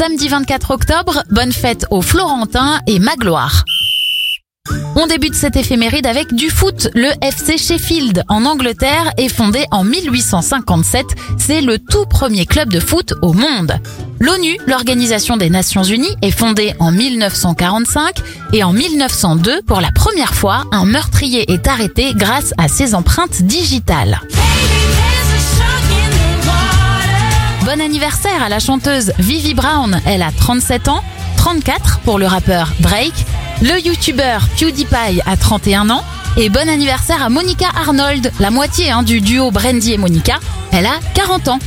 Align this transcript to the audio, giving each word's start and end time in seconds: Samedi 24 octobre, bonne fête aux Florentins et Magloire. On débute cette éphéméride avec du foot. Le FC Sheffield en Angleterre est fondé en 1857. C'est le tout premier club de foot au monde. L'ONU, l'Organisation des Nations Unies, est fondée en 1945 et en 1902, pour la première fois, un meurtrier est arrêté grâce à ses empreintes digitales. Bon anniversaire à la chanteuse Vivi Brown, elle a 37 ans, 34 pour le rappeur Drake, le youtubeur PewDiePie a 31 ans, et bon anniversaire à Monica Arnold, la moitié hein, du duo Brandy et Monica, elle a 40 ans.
Samedi 0.00 0.28
24 0.28 0.70
octobre, 0.70 1.24
bonne 1.28 1.52
fête 1.52 1.84
aux 1.90 2.00
Florentins 2.00 2.80
et 2.86 2.98
Magloire. 2.98 3.66
On 4.96 5.06
débute 5.06 5.34
cette 5.34 5.56
éphéméride 5.56 6.06
avec 6.06 6.32
du 6.32 6.48
foot. 6.48 6.88
Le 6.94 7.10
FC 7.20 7.58
Sheffield 7.58 8.24
en 8.30 8.46
Angleterre 8.46 9.12
est 9.18 9.28
fondé 9.28 9.66
en 9.70 9.84
1857. 9.84 11.04
C'est 11.36 11.60
le 11.60 11.78
tout 11.78 12.06
premier 12.06 12.46
club 12.46 12.70
de 12.70 12.80
foot 12.80 13.12
au 13.20 13.34
monde. 13.34 13.74
L'ONU, 14.20 14.56
l'Organisation 14.66 15.36
des 15.36 15.50
Nations 15.50 15.84
Unies, 15.84 16.16
est 16.22 16.30
fondée 16.30 16.72
en 16.78 16.92
1945 16.92 18.22
et 18.54 18.64
en 18.64 18.72
1902, 18.72 19.60
pour 19.66 19.82
la 19.82 19.92
première 19.92 20.34
fois, 20.34 20.64
un 20.72 20.86
meurtrier 20.86 21.52
est 21.52 21.68
arrêté 21.68 22.14
grâce 22.14 22.54
à 22.56 22.68
ses 22.68 22.94
empreintes 22.94 23.42
digitales. 23.42 24.22
Bon 27.72 27.80
anniversaire 27.80 28.42
à 28.42 28.48
la 28.48 28.58
chanteuse 28.58 29.12
Vivi 29.20 29.54
Brown, 29.54 30.00
elle 30.04 30.22
a 30.22 30.32
37 30.32 30.88
ans, 30.88 31.04
34 31.36 32.00
pour 32.00 32.18
le 32.18 32.26
rappeur 32.26 32.72
Drake, 32.80 33.24
le 33.62 33.80
youtubeur 33.80 34.42
PewDiePie 34.58 35.22
a 35.24 35.36
31 35.36 35.88
ans, 35.90 36.02
et 36.36 36.48
bon 36.48 36.68
anniversaire 36.68 37.22
à 37.22 37.28
Monica 37.28 37.66
Arnold, 37.80 38.32
la 38.40 38.50
moitié 38.50 38.90
hein, 38.90 39.04
du 39.04 39.20
duo 39.20 39.52
Brandy 39.52 39.92
et 39.92 39.98
Monica, 39.98 40.40
elle 40.72 40.86
a 40.86 40.98
40 41.14 41.46
ans. 41.46 41.58